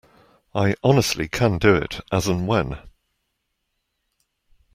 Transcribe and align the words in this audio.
I 0.55 0.73
honestly 0.83 1.27
can 1.27 1.59
do 1.59 1.75
it 1.75 1.99
as 2.11 2.27
and 2.27 2.47
when. 2.47 2.79